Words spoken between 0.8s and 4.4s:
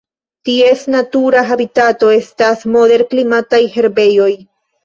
natura habitato estas moderklimataj herbejoj.